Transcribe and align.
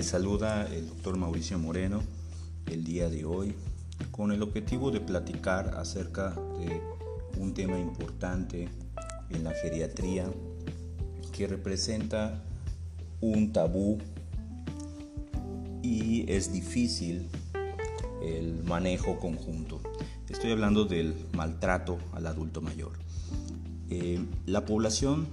Les 0.00 0.06
saluda 0.06 0.66
el 0.74 0.88
doctor 0.88 1.18
Mauricio 1.18 1.58
Moreno 1.58 2.02
el 2.64 2.84
día 2.84 3.10
de 3.10 3.26
hoy 3.26 3.54
con 4.10 4.32
el 4.32 4.42
objetivo 4.42 4.90
de 4.90 4.98
platicar 4.98 5.74
acerca 5.76 6.30
de 6.30 6.80
un 7.36 7.52
tema 7.52 7.78
importante 7.78 8.70
en 9.28 9.44
la 9.44 9.52
geriatría 9.52 10.24
que 11.36 11.46
representa 11.46 12.42
un 13.20 13.52
tabú 13.52 13.98
y 15.82 16.24
es 16.32 16.50
difícil 16.50 17.28
el 18.22 18.62
manejo 18.64 19.18
conjunto. 19.18 19.82
Estoy 20.30 20.52
hablando 20.52 20.86
del 20.86 21.14
maltrato 21.34 21.98
al 22.14 22.26
adulto 22.26 22.62
mayor. 22.62 22.92
Eh, 23.90 24.18
la 24.46 24.64
población 24.64 25.28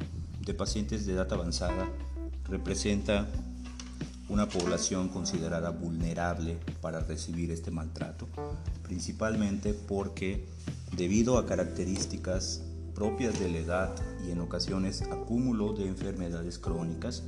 de 0.45 0.54
pacientes 0.54 1.05
de 1.05 1.13
edad 1.13 1.31
avanzada 1.31 1.88
representa 2.49 3.29
una 4.30 4.49
población 4.49 5.09
considerada 5.09 5.70
vulnerable 5.70 6.58
para 6.81 6.99
recibir 6.99 7.52
este 7.52 7.72
maltrato, 7.72 8.27
principalmente 8.84 9.73
porque 9.73 10.45
debido 10.95 11.38
a 11.38 11.45
características 11.45 12.62
propias 12.94 13.40
de 13.40 13.49
la 13.49 13.58
edad 13.59 13.95
y 14.27 14.32
en 14.32 14.41
ocasiones 14.41 15.04
acúmulo 15.04 15.73
de 15.73 15.88
enfermedades 15.88 16.59
crónicas, 16.59 17.23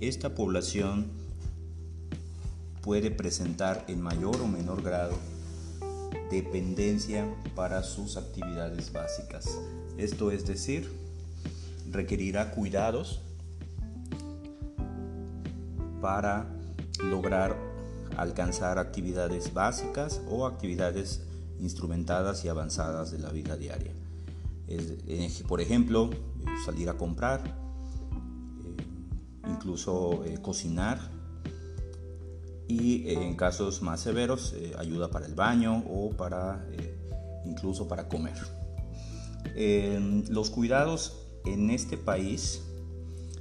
esta 0.00 0.34
población 0.34 1.06
puede 2.82 3.10
presentar 3.10 3.84
en 3.88 4.00
mayor 4.00 4.40
o 4.40 4.46
menor 4.46 4.82
grado 4.82 5.16
dependencia 6.30 7.26
para 7.54 7.82
sus 7.82 8.16
actividades 8.16 8.92
básicas. 8.92 9.58
Esto 9.96 10.30
es 10.30 10.46
decir, 10.46 10.90
requerirá 11.90 12.50
cuidados 12.50 13.20
para 16.00 16.46
lograr 17.04 17.56
alcanzar 18.16 18.78
actividades 18.78 19.54
básicas 19.54 20.20
o 20.28 20.46
actividades 20.46 21.22
instrumentadas 21.60 22.44
y 22.44 22.48
avanzadas 22.48 23.10
de 23.10 23.18
la 23.18 23.30
vida 23.30 23.56
diaria. 23.56 23.92
por 25.46 25.60
ejemplo, 25.60 26.10
salir 26.64 26.88
a 26.88 26.94
comprar, 26.94 27.40
eh, 27.46 28.76
incluso 29.48 30.24
eh, 30.24 30.38
cocinar 30.42 30.98
y 32.66 33.08
en 33.08 33.34
casos 33.34 33.80
más 33.80 34.00
severos 34.00 34.52
eh, 34.54 34.74
ayuda 34.78 35.10
para 35.10 35.26
el 35.26 35.34
baño 35.34 35.84
o 35.88 36.10
para 36.10 36.66
incluso 37.46 37.88
para 37.88 38.08
comer. 38.08 38.36
los 40.28 40.50
cuidados 40.50 41.22
en 41.46 41.70
este 41.70 41.96
país, 41.96 42.62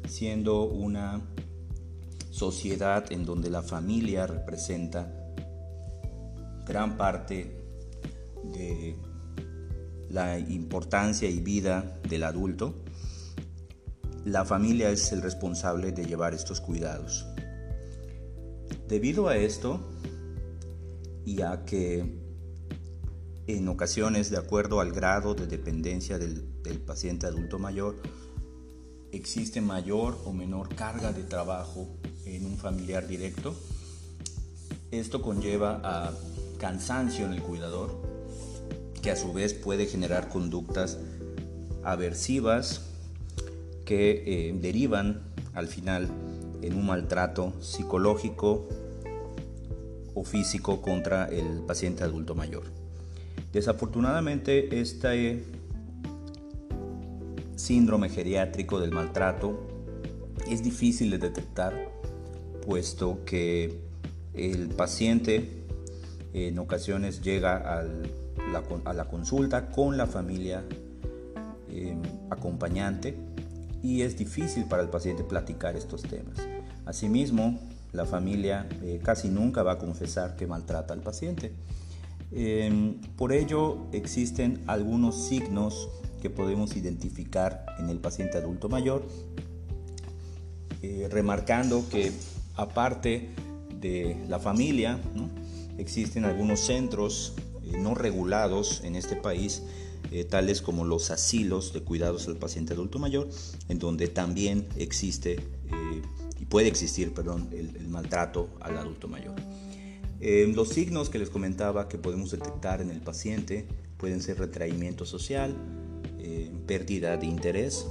siendo 0.08 0.64
una 0.64 1.21
sociedad 2.38 3.11
en 3.11 3.25
donde 3.25 3.49
la 3.49 3.63
familia 3.63 4.27
representa 4.27 5.11
gran 6.67 6.95
parte 6.95 7.66
de 8.53 8.95
la 10.11 10.38
importancia 10.38 11.27
y 11.27 11.39
vida 11.39 11.99
del 12.08 12.23
adulto, 12.23 12.75
la 14.23 14.45
familia 14.45 14.91
es 14.91 15.11
el 15.13 15.23
responsable 15.23 15.91
de 15.91 16.05
llevar 16.05 16.35
estos 16.35 16.61
cuidados. 16.61 17.25
Debido 18.88 19.30
a 19.30 19.38
esto 19.38 19.89
y 21.25 21.41
a 21.41 21.65
que 21.65 22.21
en 23.47 23.67
ocasiones, 23.67 24.30
de 24.30 24.38
acuerdo 24.38 24.80
al 24.80 24.91
grado 24.91 25.33
de 25.33 25.47
dependencia 25.47 26.19
del, 26.19 26.61
del 26.61 26.80
paciente 26.81 27.25
adulto 27.25 27.58
mayor, 27.58 27.95
existe 29.11 29.59
mayor 29.61 30.19
o 30.25 30.33
menor 30.33 30.75
carga 30.75 31.11
de 31.11 31.23
trabajo 31.23 31.96
en 32.36 32.45
un 32.45 32.58
familiar 32.58 33.08
directo. 33.08 33.56
Esto 34.92 35.22
conlleva 35.22 35.82
a 35.83 36.14
cansancio 36.58 37.26
en 37.26 37.33
el 37.33 37.42
cuidador, 37.42 38.02
que 39.02 39.11
a 39.11 39.15
su 39.15 39.33
vez 39.33 39.54
puede 39.54 39.86
generar 39.86 40.30
conductas 40.30 40.98
aversivas 41.83 42.82
que 43.86 44.23
eh, 44.26 44.54
derivan 44.60 45.21
al 45.54 45.67
final 45.67 46.10
en 46.61 46.76
un 46.76 46.86
maltrato 46.86 47.54
psicológico 47.61 48.67
o 50.14 50.23
físico 50.23 50.82
contra 50.82 51.26
el 51.26 51.61
paciente 51.61 52.04
adulto 52.04 52.36
mayor. 52.36 52.64
Desafortunadamente, 53.54 54.80
este 54.80 55.43
síndrome 57.55 58.10
geriátrico 58.10 58.80
del 58.80 58.92
maltrato 58.92 59.67
es 60.49 60.64
difícil 60.64 61.11
de 61.11 61.17
detectar 61.17 61.96
puesto 62.67 63.23
que 63.23 63.80
el 64.33 64.67
paciente 64.67 65.64
en 66.33 66.60
ocasiones 66.60 67.22
llega 67.22 67.55
a 67.55 68.94
la 68.94 69.05
consulta 69.05 69.72
con 69.72 69.95
la 69.95 70.05
familia 70.05 70.66
em, 71.70 72.02
acompañante 72.30 73.16
y 73.82 74.02
es 74.02 74.17
difícil 74.17 74.66
para 74.66 74.83
el 74.83 74.89
paciente 74.89 75.23
platicar 75.23 75.78
estos 75.78 76.02
temas. 76.02 76.45
Asimismo, 76.86 77.58
la 77.94 78.05
familia 78.05 78.67
eh, 78.84 78.99
casi 79.02 79.30
nunca 79.30 79.64
va 79.64 79.73
a 79.73 79.78
confesar 79.78 80.36
que 80.36 80.45
maltrata 80.45 80.94
al 80.94 80.99
paciente. 81.02 81.54
Em, 82.34 82.99
por 83.16 83.32
ello 83.32 83.88
existen 83.94 84.61
algunos 84.67 85.16
signos 85.16 85.88
que 86.22 86.30
podemos 86.30 86.76
identificar 86.76 87.66
en 87.80 87.89
el 87.89 87.99
paciente 87.99 88.38
adulto 88.38 88.67
mayor, 88.67 89.08
eh, 90.82 91.08
remarcando 91.10 91.88
que 91.89 92.11
aparte 92.57 93.29
de 93.79 94.17
la 94.27 94.39
familia, 94.39 94.99
existen 95.77 96.25
algunos 96.25 96.59
centros 96.59 97.33
eh, 97.63 97.77
no 97.77 97.95
regulados 97.95 98.81
en 98.83 98.95
este 98.95 99.15
país, 99.15 99.63
eh, 100.11 100.23
tales 100.23 100.61
como 100.61 100.83
los 100.83 101.11
asilos 101.11 101.73
de 101.73 101.81
cuidados 101.81 102.27
al 102.27 102.37
paciente 102.37 102.73
adulto 102.73 102.97
mayor, 102.99 103.29
en 103.69 103.79
donde 103.79 104.07
también 104.07 104.67
existe 104.77 105.39
y 106.39 106.45
puede 106.45 106.67
existir 106.67 107.13
perdón, 107.13 107.49
el, 107.51 107.87
maltrato 107.87 108.49
al 108.61 108.77
adulto 108.77 109.07
mayor. 109.07 109.35
los 110.19 110.69
signos 110.69 111.09
que 111.09 111.19
les 111.19 111.29
comentaba 111.29 111.87
que 111.87 111.97
podemos 111.97 112.31
detectar 112.31 112.81
en 112.81 112.89
el 112.89 113.01
paciente 113.01 113.67
pueden 113.97 114.21
ser 114.21 114.39
retraimiento 114.39 115.05
social, 115.05 115.55
pérdida 116.67 117.17
de 117.17 117.25
interés. 117.25 117.85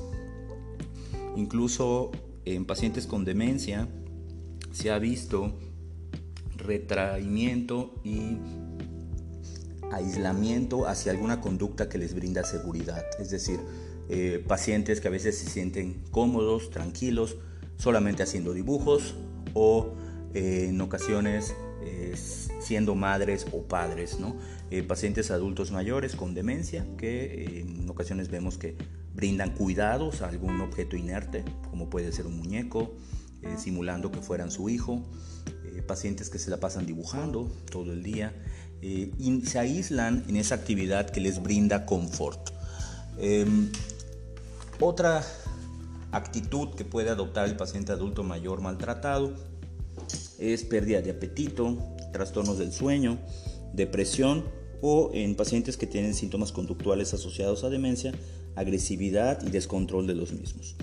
Incluso 1.37 2.12
en 2.44 2.65
pacientes 2.65 3.06
con 3.06 3.25
demencia 3.25 3.88
se 4.77 4.91
ha 4.91 4.99
visto 4.99 5.55
retraimiento 6.59 7.95
y 8.05 8.37
aislamiento 9.91 10.87
hacia 10.87 11.13
alguna 11.13 11.41
conducta 11.41 11.89
que 11.89 11.97
les 11.97 12.15
brinda 12.15 12.45
seguridad. 12.45 13.03
Es 13.19 13.31
decir, 13.31 13.59
eh, 14.11 14.45
pacientes 14.47 15.01
que 15.01 15.09
a 15.09 15.11
veces 15.11 15.39
se 15.39 15.49
sienten 15.49 16.03
cómodos, 16.11 16.71
tranquilos, 16.71 17.37
solamente 17.79 18.23
haciendo 18.23 18.53
dibujos 18.53 19.15
o 19.55 19.95
eh, 20.35 20.67
en 20.69 20.79
ocasiones 20.83 21.55
eh, 21.83 22.15
siendo 22.61 22.95
madres 22.95 23.47
o 23.53 23.63
padres, 23.63 24.21
¿no? 24.21 24.37
Pacientes 24.89 25.31
adultos 25.31 25.71
mayores 25.71 26.17
con 26.17 26.35
demencia 26.35 26.85
que 26.99 27.61
en 27.61 27.89
ocasiones 27.89 28.29
vemos 28.29 28.59
que 28.59 28.77
brindan 29.15 29.55
cuidados 29.55 30.21
a 30.21 30.29
algún 30.29 30.61
objeto 30.61 30.97
inerte, 30.97 31.45
como 31.71 31.89
puede 31.89 32.11
ser 32.11 32.27
un 32.27 32.37
muñeco, 32.37 32.93
simulando 33.59 34.11
que 34.11 34.21
fueran 34.21 34.51
su 34.51 34.69
hijo, 34.69 35.03
pacientes 35.87 36.31
que 36.31 36.39
se 36.39 36.51
la 36.51 36.59
pasan 36.59 36.87
dibujando 36.87 37.51
todo 37.71 37.93
el 37.93 38.03
día 38.03 38.35
y 38.83 39.43
se 39.47 39.59
aíslan 39.59 40.25
en 40.29 40.37
esa 40.37 40.55
actividad 40.55 41.11
que 41.11 41.21
les 41.21 41.43
brinda 41.43 41.87
confort. 41.87 42.51
Em, 43.19 43.71
otra 44.81 45.25
actitud 46.13 46.75
que 46.75 46.84
puede 46.84 47.10
adoptar 47.10 47.49
el 47.49 47.57
paciente 47.57 47.93
adulto 47.93 48.22
mayor 48.22 48.60
maltratado 48.60 49.34
es 50.39 50.65
pérdida 50.65 51.01
de 51.01 51.10
apetito, 51.10 51.78
trastornos 52.13 52.59
del 52.59 52.72
sueño, 52.72 53.19
depresión 53.72 54.45
o 54.83 55.10
en 55.15 55.34
pacientes 55.34 55.77
que 55.77 55.87
tienen 55.87 56.15
síntomas 56.15 56.53
conductuales 56.53 57.15
asociados 57.15 57.65
a 57.65 57.71
demencia, 57.71 58.13
agresividad 58.55 59.43
y 59.47 59.51
descontrol 59.51 60.07
de 60.07 60.15
los 60.15 60.33
mismos. 60.33 60.77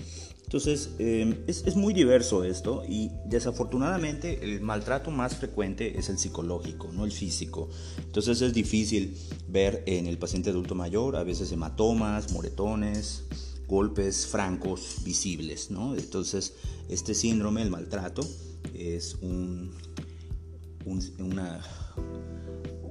Entonces, 0.54 0.90
em, 1.00 1.34
es, 1.48 1.74
muy 1.74 1.92
diverso 1.92 2.44
esto 2.44 2.84
y 2.88 3.10
desafortunadamente 3.26 4.38
el 4.44 4.60
maltrato 4.60 5.10
más 5.10 5.34
frecuente 5.34 5.98
es 5.98 6.08
el 6.10 6.16
psicológico, 6.16 6.92
no 6.92 7.04
el 7.04 7.10
físico. 7.10 7.68
Entonces 7.98 8.40
es 8.40 8.54
difícil 8.54 9.16
ver 9.48 9.82
en 9.86 10.06
el 10.06 10.16
paciente 10.16 10.50
adulto 10.50 10.76
mayor 10.76 11.16
a 11.16 11.24
veces 11.24 11.50
hematomas, 11.50 12.30
moretones, 12.30 13.24
golpes 13.66 14.28
francos 14.28 14.98
visibles. 15.04 15.72
¿no? 15.72 15.96
Entonces, 15.96 16.54
este 16.88 17.14
síndrome, 17.14 17.60
el 17.60 17.70
maltrato, 17.70 18.22
es 18.74 19.16
un, 19.22 19.72
una, 21.18 21.64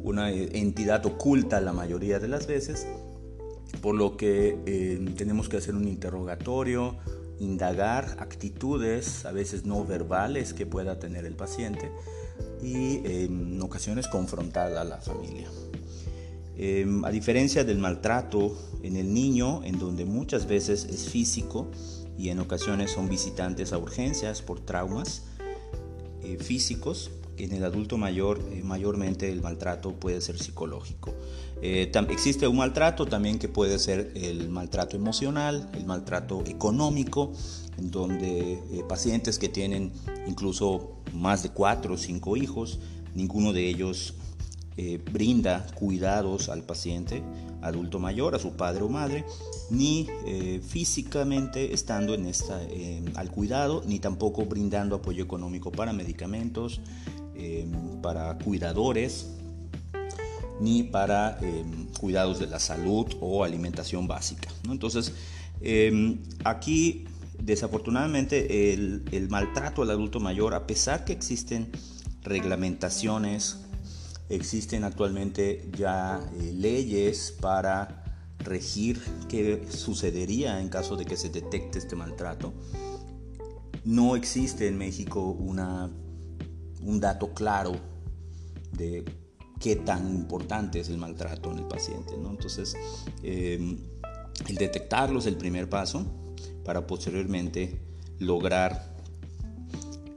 una 0.04 0.34
entidad 0.34 1.06
oculta 1.06 1.62
la 1.62 1.72
mayoría 1.72 2.20
de 2.20 2.28
las 2.28 2.46
veces, 2.46 2.86
por 3.82 3.96
lo 3.96 4.18
que 4.18 4.58
eh, 4.66 5.14
tenemos 5.16 5.48
que 5.48 5.56
hacer 5.56 5.76
un 5.76 5.88
interrogatorio 5.88 6.98
indagar 7.44 8.18
actitudes, 8.20 9.26
a 9.26 9.32
veces 9.32 9.66
no 9.66 9.86
verbales, 9.86 10.54
que 10.54 10.66
pueda 10.66 11.00
tener 11.00 11.26
el 11.26 11.36
paciente 11.36 11.92
y 12.62 13.02
en 13.06 13.62
ocasiones 13.62 14.08
confrontar 14.08 14.74
a 14.78 14.84
la 14.84 14.98
familia. 14.98 15.50
Em, 16.56 17.04
a 17.04 17.10
diferencia 17.10 17.64
del 17.64 17.80
maltrato 17.80 18.56
en 18.84 18.96
el 18.96 19.14
niño, 19.14 19.64
en 19.64 19.80
donde 19.80 20.06
muchas 20.06 20.48
veces 20.48 20.86
es 20.86 21.10
físico 21.10 21.68
y 22.18 22.30
en 22.30 22.40
ocasiones 22.40 22.92
son 22.92 23.10
visitantes 23.10 23.74
a 23.74 23.78
urgencias 23.78 24.42
por 24.42 24.60
traumas 24.60 25.24
eh, 26.22 26.38
físicos, 26.40 27.10
en 27.38 27.52
el 27.54 27.64
adulto 27.64 27.98
mayor 27.98 28.40
eh, 28.52 28.62
mayormente 28.64 29.32
el 29.32 29.42
maltrato 29.42 29.94
puede 29.94 30.22
ser 30.22 30.38
psicológico. 30.38 31.14
Eh, 31.62 31.92
existe 32.10 32.48
un 32.48 32.58
maltrato 32.58 33.06
también 33.06 33.40
que 33.40 33.48
puede 33.48 33.80
ser 33.80 34.12
el 34.16 34.50
maltrato 34.50 34.96
emocional, 34.96 35.70
el 35.74 35.86
maltrato 35.86 36.44
económico, 36.46 37.32
en 37.78 37.90
donde 37.90 38.54
eh, 38.54 38.84
pacientes 38.88 39.40
que 39.40 39.50
tienen 39.50 39.92
incluso 40.28 40.98
más 41.14 41.44
de 41.44 41.50
cuatro 41.50 41.96
o 41.96 41.98
cinco 41.98 42.38
hijos, 42.38 42.80
ninguno 43.16 43.54
de 43.54 43.68
ellos 43.68 44.16
brinda 45.12 45.66
cuidados 45.76 46.50
al 46.50 46.64
paciente 46.64 47.22
adulto 47.62 48.00
mayor, 48.00 48.36
a 48.36 48.40
su 48.40 48.54
padre 48.54 48.84
o 48.84 48.90
madre, 48.90 49.24
ni 49.70 50.08
físicamente 50.68 51.74
estando 51.74 52.14
en 52.14 52.26
esta, 52.26 52.60
al 53.16 53.32
cuidado, 53.32 53.84
ni 53.86 54.00
tampoco 54.00 54.46
brindando 54.46 54.96
apoyo 54.96 55.24
económico 55.24 55.72
para 55.72 55.94
medicamentos, 55.94 56.82
Em, 57.36 58.00
para 58.00 58.38
cuidadores 58.38 59.26
ni 60.60 60.84
para 60.84 61.40
em, 61.42 61.88
cuidados 62.00 62.38
de 62.38 62.46
la 62.46 62.60
salud 62.60 63.08
o 63.22 63.44
alimentación 63.44 64.08
básica. 64.08 64.50
Entonces, 64.70 65.14
em, 65.60 66.20
aquí 66.44 67.06
desafortunadamente 67.40 68.72
el, 68.72 69.04
el, 69.12 69.30
maltrato 69.30 69.82
al 69.82 69.90
adulto 69.90 70.20
mayor, 70.20 70.54
a 70.54 70.68
pesar 70.68 71.06
que 71.06 71.12
existen 71.12 71.72
reglamentaciones, 72.22 73.63
existen 74.30 74.84
actualmente 74.84 75.70
ya 75.78 76.22
eh, 76.40 76.52
leyes 76.54 77.36
para 77.40 78.04
regir 78.40 79.02
qué 79.30 79.66
sucedería 79.70 80.60
en 80.60 80.70
caso 80.70 80.96
de 80.96 81.06
que 81.06 81.16
se 81.16 81.30
detecte 81.30 81.80
este 81.80 81.96
maltrato. 81.96 82.54
No 83.86 84.16
existe 84.16 84.68
en 84.68 84.78
México 84.78 85.22
una 85.22 85.90
un 86.86 87.00
dato 87.00 87.34
claro 87.34 87.74
de 88.72 89.06
qué 89.60 89.78
tan 89.78 90.14
importante 90.14 90.80
es 90.80 90.90
el 90.90 90.98
maltrato 90.98 91.52
en 91.52 91.60
el 91.60 91.68
paciente. 91.68 92.18
¿no? 92.18 92.32
Entonces, 92.32 92.76
em, 93.24 93.78
el 94.48 94.56
detectarlo 94.56 95.20
es 95.20 95.26
el 95.26 95.38
primer 95.38 95.70
paso 95.70 96.06
para 96.66 96.86
posteriormente 96.86 97.80
lograr 98.20 98.94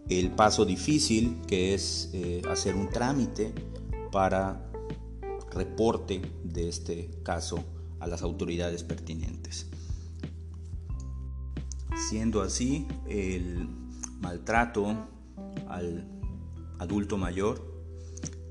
el 0.08 0.30
paso 0.30 0.64
difícil 0.64 1.40
que 1.46 1.74
es 1.74 2.10
eh, 2.12 2.42
hacer 2.48 2.76
un 2.76 2.88
trámite 2.90 3.52
para 4.16 4.62
reporte 5.52 6.22
de 6.42 6.70
este 6.70 7.10
caso 7.22 7.62
a 8.00 8.06
las 8.06 8.22
autoridades 8.22 8.82
pertinentes. 8.82 9.66
Siendo 12.08 12.40
así, 12.40 12.88
el 13.06 13.68
maltrato 14.20 15.06
al 15.68 16.08
adulto 16.78 17.18
mayor 17.18 17.62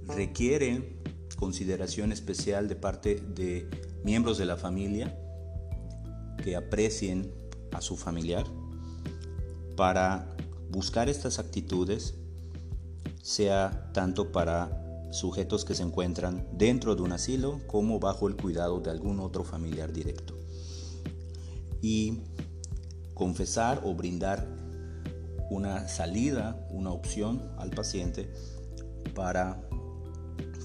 requiere 0.05 1.01
consideración 1.35 2.11
especial 2.11 2.67
de 2.67 2.75
parte 2.75 3.15
de 3.15 3.67
miembros 4.03 4.37
de 4.37 4.45
la 4.45 4.57
familia 4.57 5.17
que 6.43 6.55
aprecien 6.55 7.33
a 7.71 7.81
su 7.81 7.97
familiar 7.97 8.45
para 9.75 10.37
buscar 10.69 11.09
estas 11.09 11.39
actitudes, 11.39 12.13
sea 13.23 13.89
tanto 13.93 14.31
para 14.31 14.84
sujetos 15.15 15.65
que 15.65 15.75
se 15.75 15.83
encuentran 15.83 16.47
dentro 16.53 16.95
de 16.95 17.01
un 17.01 17.11
asilo 17.11 17.61
como 17.67 17.99
bajo 17.99 18.27
el 18.27 18.35
cuidado 18.35 18.79
de 18.79 18.91
algún 18.91 19.19
otro 19.19 19.43
familiar 19.43 19.91
directo. 19.91 20.37
Y 21.81 22.19
confesar 23.13 23.81
o 23.83 23.93
brindar 23.93 24.47
una 25.49 25.87
salida, 25.87 26.67
una 26.69 26.91
opción 26.91 27.51
al 27.57 27.71
paciente 27.71 28.33
para 29.13 29.61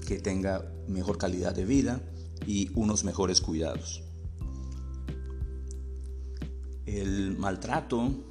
que 0.07 0.19
tenga 0.19 0.71
mejor 0.87 1.17
calidad 1.17 1.55
de 1.55 1.65
vida 1.65 2.01
y 2.45 2.71
unos 2.75 3.03
mejores 3.03 3.39
cuidados. 3.41 4.03
El 6.85 7.37
maltrato 7.37 8.30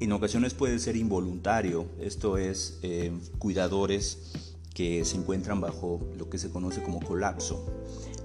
en 0.00 0.12
ocasiones 0.12 0.54
puede 0.54 0.78
ser 0.78 0.96
involuntario, 0.96 1.86
esto 2.00 2.36
es 2.36 2.78
eh, 2.82 3.12
cuidadores 3.38 4.32
que 4.74 5.04
se 5.04 5.16
encuentran 5.16 5.60
bajo 5.60 6.00
lo 6.16 6.28
que 6.28 6.38
se 6.38 6.50
conoce 6.50 6.82
como 6.82 7.00
colapso. 7.00 7.64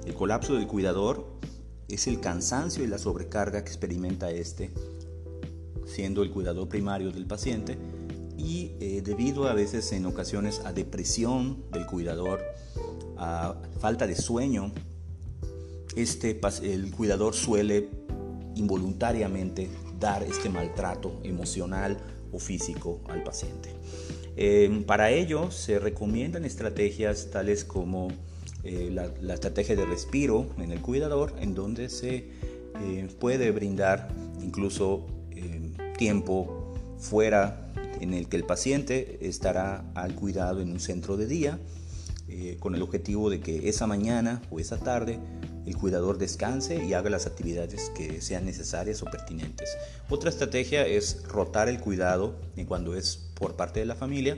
El 0.06 0.14
colapso 0.16 0.56
del 0.56 0.68
cuidador 0.68 1.28
es 1.88 2.08
el 2.08 2.20
cansancio 2.20 2.84
y 2.84 2.88
la 2.88 2.98
sobrecarga 2.98 3.64
que 3.64 3.70
experimenta 3.70 4.32
este 4.32 4.72
siendo 5.86 6.24
el 6.24 6.32
cuidador 6.32 6.70
primario 6.70 7.12
del 7.12 7.26
paciente 7.26 7.78
y 8.38 8.72
eh, 8.80 9.02
debido 9.04 9.48
a 9.48 9.54
veces 9.54 9.92
en 9.92 10.06
ocasiones 10.06 10.62
a 10.66 10.72
depresión 10.72 11.64
del 11.72 11.86
cuidador, 11.86 12.42
a 13.18 13.56
falta 13.80 14.08
de 14.08 14.16
sueño, 14.16 14.72
este, 15.96 16.40
el 16.64 16.92
cuidador 16.92 17.34
suele 17.36 17.90
involuntariamente 18.56 19.70
dar 20.00 20.24
este 20.24 20.50
maltrato 20.50 21.20
emocional 21.24 21.98
o 22.32 22.40
físico 22.40 23.02
al 23.08 23.24
paciente. 23.24 23.70
Em, 24.36 24.84
para 24.84 25.12
ello 25.12 25.52
se 25.52 25.80
recomiendan 25.80 26.46
estrategias 26.46 27.30
tales 27.32 27.66
como 27.66 28.10
eh, 28.64 28.90
la, 28.92 29.10
la, 29.22 29.34
estrategia 29.34 29.76
de 29.76 29.86
respiro 29.86 30.48
en 30.58 30.72
el 30.72 30.82
cuidador, 30.82 31.34
en 31.40 31.56
donde 31.56 31.90
se 31.90 32.30
eh, 32.82 33.08
puede 33.20 33.52
brindar 33.52 34.10
incluso 34.42 35.06
tiempo 35.98 36.74
fuera 36.98 37.70
en 38.00 38.14
el 38.14 38.30
que 38.30 38.38
el 38.38 38.46
paciente 38.46 39.20
estará 39.22 39.84
al 39.96 40.16
cuidado 40.16 40.62
en 40.62 40.72
un 40.72 40.80
centro 40.80 41.18
de 41.18 41.28
día 41.28 41.60
eh, 42.30 42.58
con 42.60 42.76
el 42.76 42.82
objetivo 42.82 43.30
de 43.30 43.40
que 43.40 43.70
esa 43.70 43.88
mañana 43.88 44.42
o 44.50 44.60
esa 44.60 44.78
tarde 44.78 45.20
el 45.70 45.78
cuidador 45.78 46.18
descanse 46.18 46.84
y 46.84 46.94
haga 46.94 47.12
las 47.12 47.28
actividades 47.28 47.92
que 47.92 48.22
sean 48.22 48.46
necesarias 48.46 49.04
o 49.04 49.06
pertinentes. 49.06 49.78
Otra 50.10 50.32
estrategia 50.32 50.86
es 50.86 51.24
rotar 51.28 51.70
el 51.70 51.80
cuidado 51.80 52.36
cuando 52.68 52.96
es 52.96 53.30
por 53.36 53.56
parte 53.56 53.80
de 53.80 53.86
la 53.86 53.96
familia 53.96 54.38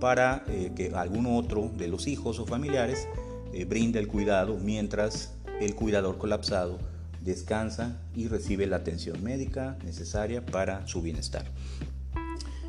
para 0.00 0.44
eh, 0.48 0.72
que 0.74 0.92
algún 0.94 1.26
otro 1.26 1.70
de 1.78 1.88
los 1.88 2.08
hijos 2.08 2.40
o 2.40 2.46
familiares 2.46 3.06
eh, 3.52 3.64
brinde 3.64 4.00
el 4.00 4.08
cuidado 4.08 4.58
mientras 4.58 5.32
el 5.60 5.76
cuidador 5.76 6.18
colapsado 6.18 6.78
descansa 7.22 7.96
y 8.14 8.26
recibe 8.26 8.66
la 8.66 8.76
atención 8.76 9.22
médica 9.22 9.78
necesaria 9.84 10.44
para 10.44 10.86
su 10.88 11.00
bienestar. 11.00 11.46